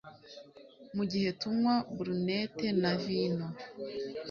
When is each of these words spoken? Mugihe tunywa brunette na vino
Mugihe 0.95 1.29
tunywa 1.39 1.73
brunette 1.97 2.67
na 2.81 2.91
vino 3.03 3.47